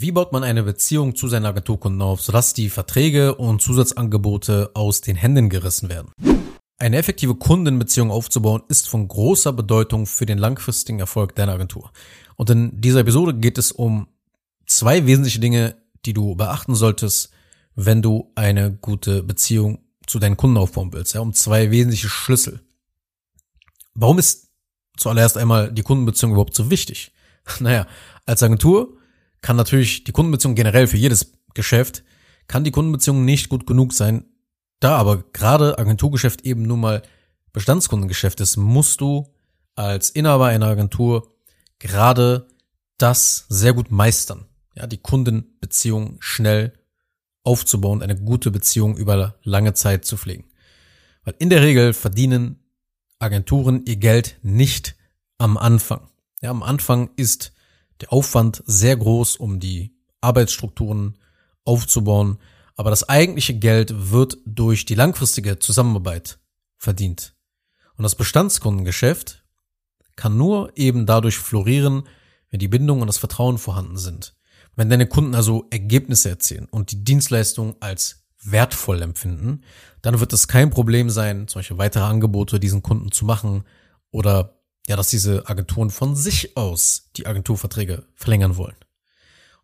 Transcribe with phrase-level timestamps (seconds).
[0.00, 5.00] Wie baut man eine Beziehung zu seinen Agenturkunden auf, sodass die Verträge und Zusatzangebote aus
[5.00, 6.12] den Händen gerissen werden?
[6.78, 11.90] Eine effektive Kundenbeziehung aufzubauen ist von großer Bedeutung für den langfristigen Erfolg deiner Agentur.
[12.36, 14.06] Und in dieser Episode geht es um
[14.66, 15.74] zwei wesentliche Dinge,
[16.06, 17.30] die du beachten solltest,
[17.74, 21.14] wenn du eine gute Beziehung zu deinen Kunden aufbauen willst.
[21.14, 22.60] Ja, um zwei wesentliche Schlüssel.
[23.94, 24.46] Warum ist
[24.96, 27.10] zuallererst einmal die Kundenbeziehung überhaupt so wichtig?
[27.60, 27.88] Naja,
[28.26, 28.97] als Agentur
[29.40, 32.04] kann natürlich die Kundenbeziehung generell für jedes Geschäft,
[32.46, 34.24] kann die Kundenbeziehung nicht gut genug sein.
[34.80, 37.02] Da aber gerade Agenturgeschäft eben nun mal
[37.52, 39.32] Bestandskundengeschäft ist, musst du
[39.74, 41.34] als Inhaber einer Agentur
[41.78, 42.48] gerade
[42.98, 44.46] das sehr gut meistern.
[44.74, 46.72] Ja, die Kundenbeziehung schnell
[47.42, 50.44] aufzubauen, eine gute Beziehung über lange Zeit zu pflegen.
[51.24, 52.58] Weil in der Regel verdienen
[53.18, 54.96] Agenturen ihr Geld nicht
[55.38, 56.08] am Anfang.
[56.40, 57.52] Ja, am Anfang ist
[58.00, 61.18] der Aufwand sehr groß, um die Arbeitsstrukturen
[61.64, 62.38] aufzubauen.
[62.76, 66.38] Aber das eigentliche Geld wird durch die langfristige Zusammenarbeit
[66.76, 67.34] verdient.
[67.96, 69.44] Und das Bestandskundengeschäft
[70.14, 72.04] kann nur eben dadurch florieren,
[72.50, 74.34] wenn die Bindung und das Vertrauen vorhanden sind.
[74.76, 79.62] Wenn deine Kunden also Ergebnisse erzielen und die Dienstleistung als wertvoll empfinden,
[80.02, 83.64] dann wird es kein Problem sein, Beispiel weitere Angebote diesen Kunden zu machen
[84.10, 84.57] oder
[84.88, 88.76] ja, dass diese Agenturen von sich aus die Agenturverträge verlängern wollen.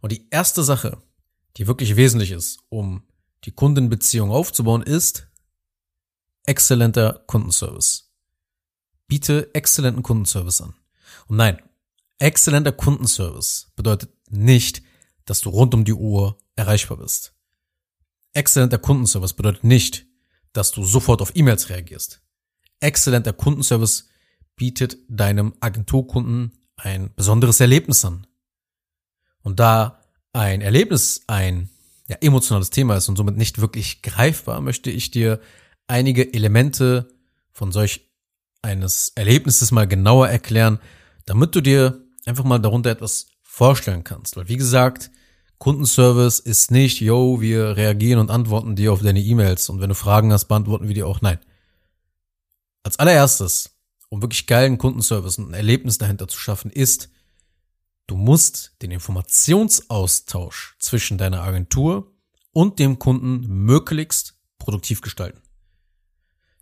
[0.01, 1.03] Und die erste Sache,
[1.57, 3.03] die wirklich wesentlich ist, um
[3.45, 5.27] die Kundenbeziehung aufzubauen, ist
[6.45, 8.13] exzellenter Kundenservice.
[9.07, 10.75] Biete exzellenten Kundenservice an.
[11.27, 11.59] Und nein,
[12.19, 14.83] exzellenter Kundenservice bedeutet nicht,
[15.25, 17.35] dass du rund um die Uhr erreichbar bist.
[18.35, 20.07] Exzellenter Kundenservice bedeutet nicht,
[20.53, 22.21] dass du sofort auf E-Mails reagierst.
[22.81, 24.09] Exzellenter Kundenservice
[24.57, 28.27] bietet deinem Agenturkunden ein besonderes Erlebnis an.
[29.43, 30.01] Und da
[30.33, 31.71] ein Erlebnis ein
[32.09, 35.41] ja, emotionales Thema ist und somit nicht wirklich greifbar, möchte ich dir
[35.87, 37.09] einige Elemente
[37.53, 38.11] von solch
[38.63, 40.79] eines Erlebnisses mal genauer erklären,
[41.27, 44.37] damit du dir einfach mal darunter etwas vorstellen kannst.
[44.37, 45.11] Weil wie gesagt,
[45.59, 49.95] Kundenservice ist nicht, yo, wir reagieren und antworten dir auf deine E-Mails und wenn du
[49.95, 51.21] Fragen hast, beantworten wir dir auch.
[51.21, 51.39] Nein.
[52.83, 53.74] Als allererstes
[54.15, 57.11] um wirklich geilen Kundenservice und ein Erlebnis dahinter zu schaffen, ist,
[58.07, 62.13] du musst den Informationsaustausch zwischen deiner Agentur
[62.53, 65.43] und dem Kunden möglichst produktiv gestalten.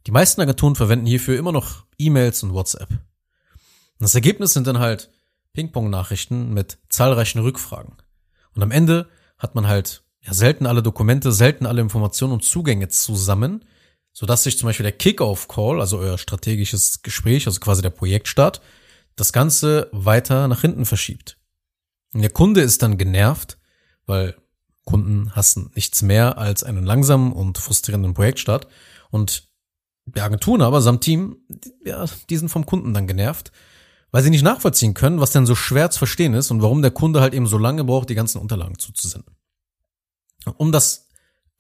[0.07, 2.89] Die meisten Agenturen verwenden hierfür immer noch E-Mails und WhatsApp.
[2.91, 3.01] Und
[3.99, 5.11] das Ergebnis sind dann halt
[5.53, 7.97] Ping-Pong-Nachrichten mit zahlreichen Rückfragen.
[8.55, 12.89] Und am Ende hat man halt ja selten alle Dokumente, selten alle Informationen und Zugänge
[12.89, 13.67] zusammen,
[14.13, 18.61] so dass sich zum Beispiel der Kickoff-Call, also euer strategisches Gespräch, also quasi der Projektstart,
[19.17, 21.39] das Ganze weiter nach hinten verschiebt.
[22.13, 23.59] Und der Kunde ist dann genervt,
[24.07, 24.37] weil
[24.85, 28.67] Kunden hassen nichts mehr als einen langsamen und frustrierenden Projektstart.
[29.11, 29.49] Und
[30.07, 31.37] die Agenturen aber samt Team,
[31.85, 33.53] ja, die sind vom Kunden dann genervt,
[34.11, 36.91] weil sie nicht nachvollziehen können, was denn so schwer zu verstehen ist und warum der
[36.91, 39.37] Kunde halt eben so lange braucht, die ganzen Unterlagen zuzusenden.
[40.57, 41.07] Um das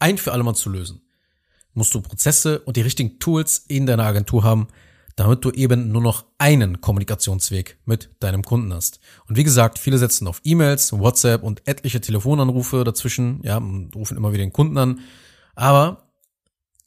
[0.00, 1.02] ein für alle Mal zu lösen,
[1.74, 4.68] musst du Prozesse und die richtigen Tools in deiner Agentur haben,
[5.16, 9.00] damit du eben nur noch einen Kommunikationsweg mit deinem Kunden hast.
[9.26, 14.16] Und wie gesagt, viele setzen auf E-Mails, WhatsApp und etliche Telefonanrufe dazwischen, ja, und rufen
[14.16, 15.00] immer wieder den Kunden an.
[15.54, 16.10] Aber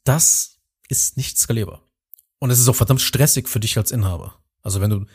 [0.04, 0.58] das
[0.88, 1.82] ist nicht skalierbar.
[2.38, 4.38] Und es ist auch verdammt stressig für dich als Inhaber.
[4.62, 5.06] Also wenn du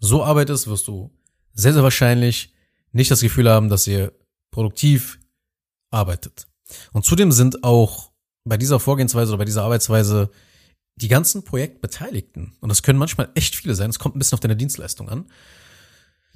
[0.00, 1.10] so arbeitest, wirst du
[1.52, 2.52] sehr, sehr wahrscheinlich
[2.92, 4.12] nicht das Gefühl haben, dass ihr
[4.50, 5.18] produktiv
[5.90, 6.46] arbeitet.
[6.92, 8.07] Und zudem sind auch
[8.48, 10.30] bei dieser Vorgehensweise oder bei dieser Arbeitsweise
[10.96, 14.40] die ganzen Projektbeteiligten, und das können manchmal echt viele sein, es kommt ein bisschen auf
[14.40, 15.26] deine Dienstleistung an,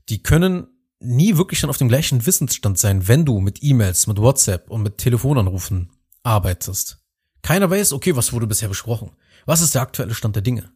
[0.08, 0.68] die können
[1.00, 4.82] nie wirklich dann auf dem gleichen Wissensstand sein, wenn du mit E-Mails, mit WhatsApp und
[4.82, 5.90] mit Telefonanrufen
[6.22, 6.98] arbeitest.
[7.42, 9.10] Keiner weiß, okay, was wurde bisher besprochen?
[9.46, 10.70] Was ist der aktuelle Stand der Dinge?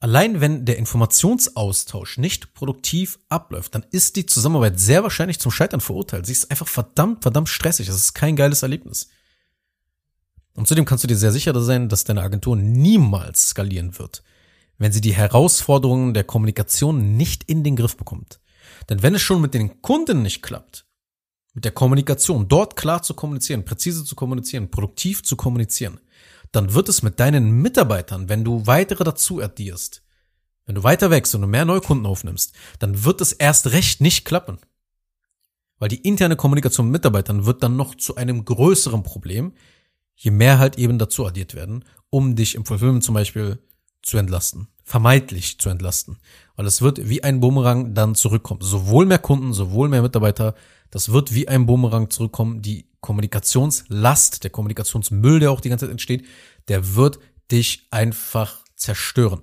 [0.00, 5.80] Allein wenn der Informationsaustausch nicht produktiv abläuft, dann ist die Zusammenarbeit sehr wahrscheinlich zum Scheitern
[5.80, 6.26] verurteilt.
[6.26, 7.86] Sie ist einfach verdammt, verdammt stressig.
[7.86, 9.08] Das ist kein geiles Erlebnis.
[10.54, 14.22] Und zudem kannst du dir sehr sicher sein, dass deine Agentur niemals skalieren wird,
[14.78, 18.40] wenn sie die Herausforderungen der Kommunikation nicht in den Griff bekommt.
[18.88, 20.86] Denn wenn es schon mit den Kunden nicht klappt,
[21.54, 26.00] mit der Kommunikation, dort klar zu kommunizieren, präzise zu kommunizieren, produktiv zu kommunizieren,
[26.52, 30.02] dann wird es mit deinen Mitarbeitern, wenn du weitere dazu addierst,
[30.66, 34.24] wenn du weiter wächst und du mehr Neukunden aufnimmst, dann wird es erst recht nicht
[34.24, 34.58] klappen.
[35.78, 39.52] Weil die interne Kommunikation mit Mitarbeitern wird dann noch zu einem größeren Problem,
[40.14, 43.58] je mehr halt eben dazu addiert werden, um dich im Fulfillment zum Beispiel
[44.02, 46.18] zu entlasten, vermeintlich zu entlasten.
[46.56, 48.60] Weil es wird wie ein Bumerang dann zurückkommen.
[48.60, 50.54] Sowohl mehr Kunden, sowohl mehr Mitarbeiter,
[50.90, 52.62] das wird wie ein Bumerang zurückkommen.
[52.62, 56.26] Die Kommunikationslast, der Kommunikationsmüll, der auch die ganze Zeit entsteht,
[56.68, 57.18] der wird
[57.50, 59.42] dich einfach zerstören.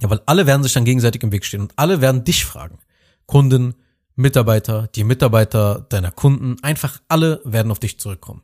[0.00, 2.78] Ja, weil alle werden sich dann gegenseitig im Weg stehen und alle werden dich fragen.
[3.26, 3.74] Kunden,
[4.16, 8.42] Mitarbeiter, die Mitarbeiter deiner Kunden, einfach alle werden auf dich zurückkommen.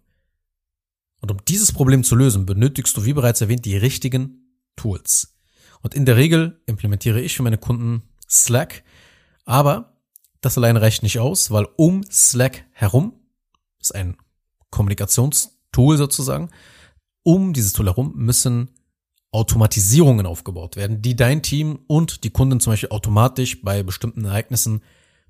[1.21, 5.37] Und um dieses Problem zu lösen, benötigst du, wie bereits erwähnt, die richtigen Tools.
[5.83, 8.83] Und in der Regel implementiere ich für meine Kunden Slack,
[9.45, 9.99] aber
[10.41, 13.15] das alleine reicht nicht aus, weil um Slack herum
[13.81, 14.17] ist ein
[14.71, 16.51] Kommunikationstool sozusagen.
[17.23, 18.71] Um dieses Tool herum müssen
[19.33, 24.83] Automatisierungen aufgebaut werden, die dein Team und die Kunden zum Beispiel automatisch bei bestimmten Ereignissen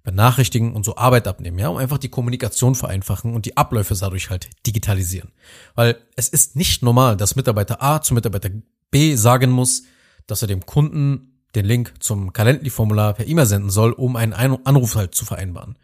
[0.03, 4.31] benachrichtigen und so Arbeit abnehmen, ja, um einfach die Kommunikation vereinfachen und die Abläufe dadurch
[4.31, 5.33] halt digitalisieren.
[5.75, 8.51] Weil es ist nicht normal, dass Mitarbeiter A zu Mitarbeiter
[8.91, 9.83] B sagen muss,
[10.27, 14.95] dass er dem Kunden den Link zum Calendly-Formular per E-Mail senden soll, um einen Anruf
[14.95, 15.77] halt zu vereinbaren.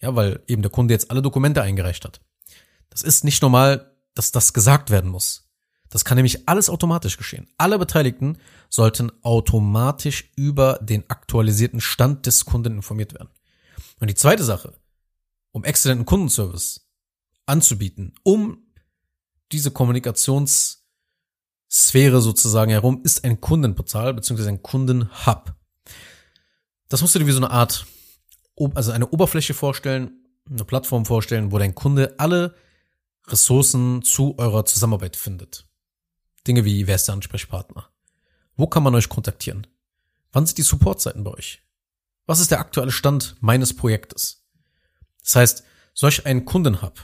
[0.00, 2.20] Ja, weil eben der Kunde jetzt alle Dokumente eingereicht hat.
[2.88, 5.48] Das ist nicht normal, dass das gesagt werden muss.
[5.90, 7.48] Das kann nämlich alles automatisch geschehen.
[7.56, 8.38] Alle Beteiligten
[8.68, 13.30] sollten automatisch über den aktualisierten Stand des Kunden informiert werden.
[14.00, 14.74] Und die zweite Sache,
[15.52, 16.88] um exzellenten Kundenservice
[17.46, 18.64] anzubieten, um
[19.52, 25.54] diese Kommunikationssphäre sozusagen herum, ist ein Kundenportal beziehungsweise ein Kundenhub.
[26.88, 27.86] Das musst du dir wie so eine Art,
[28.74, 30.10] also eine Oberfläche vorstellen,
[30.48, 32.54] eine Plattform vorstellen, wo dein Kunde alle
[33.26, 35.66] Ressourcen zu eurer Zusammenarbeit findet.
[36.46, 37.90] Dinge wie, wer ist der Ansprechpartner?
[38.56, 39.66] Wo kann man euch kontaktieren?
[40.32, 41.62] Wann sind die Supportseiten bei euch?
[42.28, 44.44] Was ist der aktuelle Stand meines Projektes?
[45.24, 45.64] Das heißt,
[45.94, 47.00] solch ein Kundenhub,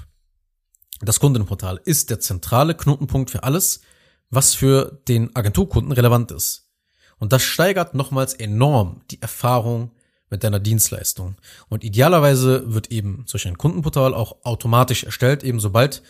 [1.00, 3.81] das Kundenportal ist der zentrale Knotenpunkt für alles,
[4.29, 6.69] was für den Agenturkunden relevant ist.
[7.17, 9.93] Und das steigert nochmals enorm die Erfahrung
[10.29, 11.37] mit deiner Dienstleistung.
[11.70, 16.03] Und idealerweise wird eben solch ein Kundenportal auch automatisch erstellt, eben sobald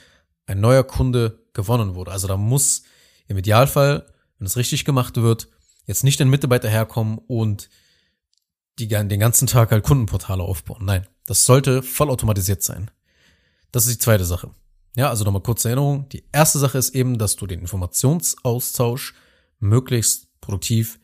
[0.46, 2.10] ein neuer Kunde gewonnen wurde.
[2.10, 2.82] Also da muss
[3.28, 4.06] im Idealfall,
[4.38, 5.46] wenn es richtig gemacht wird,
[5.86, 7.68] jetzt nicht ein Mitarbeiter herkommen und
[8.78, 10.84] die den ganzen Tag halt Kundenportale aufbauen.
[10.84, 12.90] Nein, das sollte vollautomatisiert sein.
[13.72, 14.50] Das ist die zweite Sache.
[14.96, 16.08] Ja, also nochmal kurze Erinnerung.
[16.10, 19.14] Die erste Sache ist eben, dass du den Informationsaustausch
[19.58, 21.00] möglichst produktiv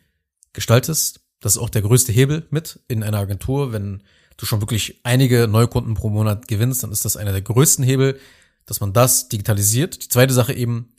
[0.53, 1.21] gestaltest.
[1.41, 3.73] Das ist auch der größte Hebel mit in einer Agentur.
[3.73, 4.03] Wenn
[4.37, 8.19] du schon wirklich einige Neukunden pro Monat gewinnst, dann ist das einer der größten Hebel,
[8.67, 10.03] dass man das digitalisiert.
[10.05, 10.93] Die zweite Sache eben,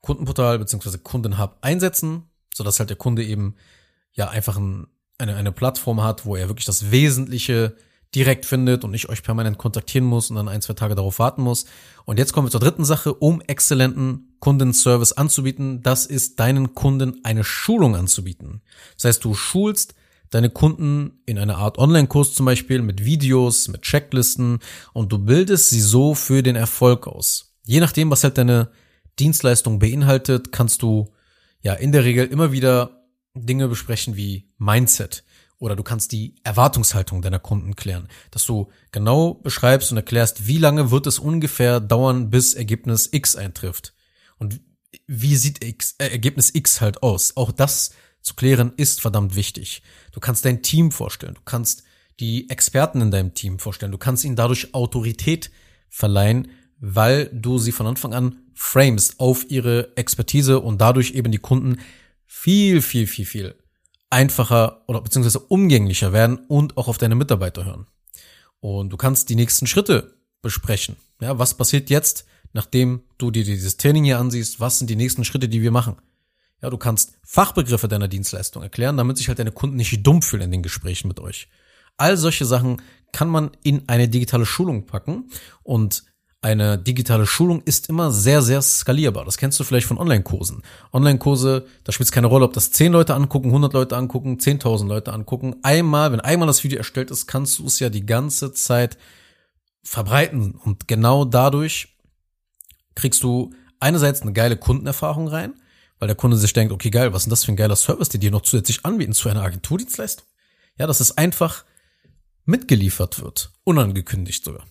[0.00, 3.54] Kundenportal beziehungsweise Kundenhub einsetzen, sodass halt der Kunde eben
[4.12, 4.88] ja einfach ein
[5.18, 7.76] eine, eine Plattform hat, wo er wirklich das Wesentliche
[8.14, 11.42] direkt findet und nicht euch permanent kontaktieren muss und dann ein, zwei Tage darauf warten
[11.42, 11.64] muss.
[12.04, 15.82] Und jetzt kommen wir zur dritten Sache, um exzellenten Kundenservice anzubieten.
[15.82, 18.60] Das ist deinen Kunden eine Schulung anzubieten.
[18.96, 19.94] Das heißt, du schulst
[20.30, 24.58] deine Kunden in einer Art Online-Kurs zum Beispiel mit Videos, mit Checklisten
[24.92, 27.54] und du bildest sie so für den Erfolg aus.
[27.64, 28.70] Je nachdem, was halt deine
[29.18, 31.12] Dienstleistung beinhaltet, kannst du
[31.60, 33.01] ja in der Regel immer wieder
[33.34, 35.24] Dinge besprechen wie Mindset
[35.58, 40.58] oder du kannst die Erwartungshaltung deiner Kunden klären, dass du genau beschreibst und erklärst, wie
[40.58, 43.94] lange wird es ungefähr dauern, bis Ergebnis X eintrifft
[44.38, 44.60] und
[45.06, 47.36] wie sieht X, äh, Ergebnis X halt aus.
[47.36, 47.92] Auch das
[48.22, 49.82] zu klären ist verdammt wichtig.
[50.12, 51.84] Du kannst dein Team vorstellen, du kannst
[52.20, 55.50] die Experten in deinem Team vorstellen, du kannst ihnen dadurch Autorität
[55.88, 61.38] verleihen, weil du sie von Anfang an framest auf ihre Expertise und dadurch eben die
[61.38, 61.78] Kunden
[62.34, 63.54] viel, viel, viel, viel
[64.08, 67.86] einfacher oder beziehungsweise umgänglicher werden und auch auf deine Mitarbeiter hören.
[68.58, 70.96] Und du kannst die nächsten Schritte besprechen.
[71.20, 74.60] Ja, was passiert jetzt, nachdem du dir dieses Training hier ansiehst?
[74.60, 75.96] Was sind die nächsten Schritte, die wir machen?
[76.62, 80.44] Ja, du kannst Fachbegriffe deiner Dienstleistung erklären, damit sich halt deine Kunden nicht dumm fühlen
[80.44, 81.48] in den Gesprächen mit euch.
[81.96, 82.80] All solche Sachen
[83.12, 85.28] kann man in eine digitale Schulung packen
[85.62, 86.02] und
[86.42, 89.24] eine digitale Schulung ist immer sehr, sehr skalierbar.
[89.24, 90.62] Das kennst du vielleicht von Online-Kursen.
[90.92, 94.88] Online-Kurse, da spielt es keine Rolle, ob das 10 Leute angucken, 100 Leute angucken, 10.000
[94.88, 95.54] Leute angucken.
[95.62, 98.98] Einmal, wenn einmal das Video erstellt ist, kannst du es ja die ganze Zeit
[99.84, 100.56] verbreiten.
[100.56, 101.96] Und genau dadurch
[102.96, 105.54] kriegst du einerseits eine geile Kundenerfahrung rein,
[106.00, 108.08] weil der Kunde sich denkt, okay, geil, was ist denn das für ein geiler Service,
[108.08, 110.26] die dir noch zusätzlich anbieten zu einer Agenturdienstleistung?
[110.76, 111.64] Ja, dass es einfach
[112.44, 114.66] mitgeliefert wird, unangekündigt sogar.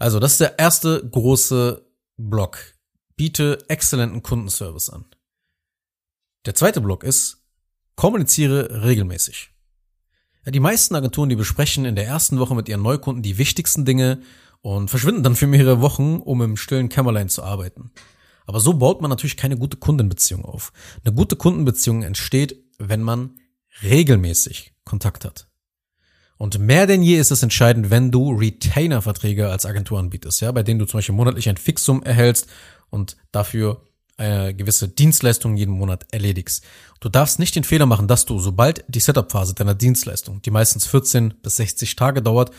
[0.00, 2.56] Also, das ist der erste große Block.
[3.16, 5.04] Biete exzellenten Kundenservice an.
[6.46, 7.44] Der zweite Block ist,
[7.96, 9.50] kommuniziere regelmäßig.
[10.46, 13.84] Ja, die meisten Agenturen, die besprechen in der ersten Woche mit ihren Neukunden die wichtigsten
[13.84, 14.22] Dinge
[14.62, 17.90] und verschwinden dann für mehrere Wochen, um im stillen Kämmerlein zu arbeiten.
[18.46, 20.72] Aber so baut man natürlich keine gute Kundenbeziehung auf.
[21.04, 23.38] Eine gute Kundenbeziehung entsteht, wenn man
[23.82, 25.49] regelmäßig Kontakt hat.
[26.40, 30.62] Und mehr denn je ist es entscheidend, wenn du Retainer-Verträge als Agentur anbietest, ja, bei
[30.62, 32.46] denen du zum Beispiel monatlich ein Fixum erhältst
[32.88, 33.84] und dafür
[34.16, 36.64] eine gewisse Dienstleistung jeden Monat erledigst.
[37.00, 40.86] Du darfst nicht den Fehler machen, dass du, sobald die Setup-Phase deiner Dienstleistung, die meistens
[40.86, 42.52] 14 bis 60 Tage dauert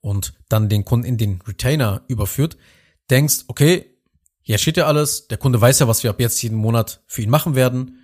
[0.00, 2.56] und dann den Kunden in den Retainer überführt,
[3.08, 3.86] denkst, okay,
[4.42, 7.22] hier steht ja alles, der Kunde weiß ja, was wir ab jetzt jeden Monat für
[7.22, 8.00] ihn machen werden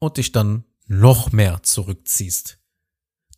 [0.00, 2.55] und dich dann noch mehr zurückziehst.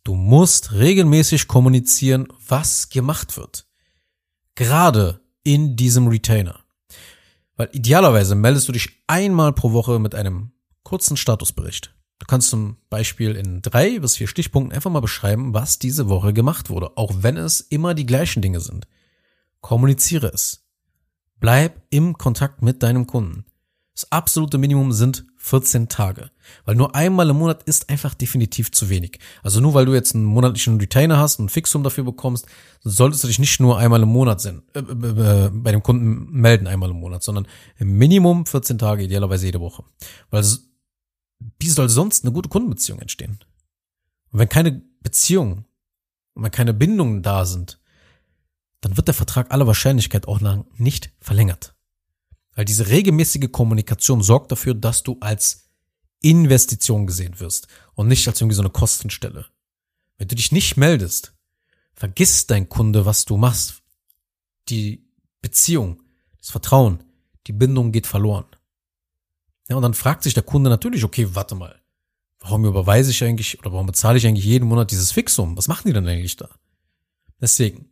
[0.03, 3.67] Du musst regelmäßig kommunizieren, was gemacht wird.
[4.55, 6.59] Gerade in diesem Retainer.
[7.55, 10.51] Weil idealerweise meldest du dich einmal pro Woche mit einem
[10.83, 11.93] kurzen Statusbericht.
[12.19, 16.33] Du kannst zum Beispiel in drei bis vier Stichpunkten einfach mal beschreiben, was diese Woche
[16.33, 18.87] gemacht wurde, auch wenn es immer die gleichen Dinge sind.
[19.61, 20.65] Kommuniziere es.
[21.39, 23.45] Bleib im Kontakt mit deinem Kunden.
[23.93, 26.31] Das absolute Minimum sind 14 Tage.
[26.65, 29.19] Weil nur einmal im Monat ist einfach definitiv zu wenig.
[29.41, 32.45] Also nur weil du jetzt einen monatlichen Retainer hast und Fixum dafür bekommst,
[32.81, 36.31] solltest du dich nicht nur einmal im Monat sind, äh, äh, äh, bei dem Kunden
[36.31, 39.83] melden einmal im Monat, sondern im Minimum 14 Tage, idealerweise jede Woche.
[40.29, 40.43] Weil
[41.59, 43.39] wie soll sonst eine gute Kundenbeziehung entstehen?
[44.31, 45.65] Und wenn keine Beziehung
[46.43, 47.79] wenn keine Bindungen da sind,
[48.81, 51.75] dann wird der Vertrag aller Wahrscheinlichkeit auch lang nicht verlängert.
[52.59, 55.69] Weil diese regelmäßige Kommunikation sorgt dafür, dass du als
[56.19, 59.45] Investition gesehen wirst und nicht als irgendwie so eine Kostenstelle.
[60.17, 61.33] Wenn du dich nicht meldest,
[61.93, 63.81] vergisst dein Kunde, was du machst.
[64.67, 65.07] Die
[65.41, 66.03] Beziehung,
[66.37, 67.01] das Vertrauen,
[67.47, 68.47] die Bindung geht verloren.
[69.69, 71.79] Ja, und dann fragt sich der Kunde natürlich, okay, warte mal,
[72.41, 75.55] warum überweise ich eigentlich oder warum bezahle ich eigentlich jeden Monat dieses Fixum?
[75.55, 76.49] Was machen die denn eigentlich da?
[77.39, 77.89] Deswegen,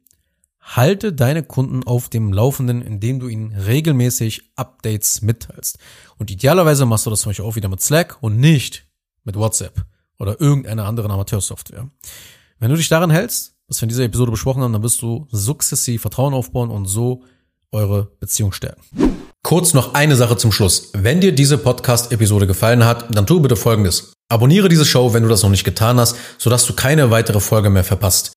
[0.75, 5.79] Halte deine Kunden auf dem Laufenden, indem du ihnen regelmäßig Updates mitteilst.
[6.17, 8.85] Und idealerweise machst du das zum Beispiel auch wieder mit Slack und nicht
[9.23, 9.85] mit WhatsApp
[10.19, 11.89] oder irgendeiner anderen Amateursoftware.
[12.59, 15.27] Wenn du dich daran hältst, was wir in dieser Episode besprochen haben, dann wirst du
[15.31, 17.23] sukzessiv Vertrauen aufbauen und so
[17.71, 18.81] eure Beziehung stärken.
[19.43, 20.91] Kurz noch eine Sache zum Schluss.
[20.93, 24.11] Wenn dir diese Podcast-Episode gefallen hat, dann tu bitte Folgendes.
[24.29, 27.69] Abonniere diese Show, wenn du das noch nicht getan hast, sodass du keine weitere Folge
[27.69, 28.36] mehr verpasst.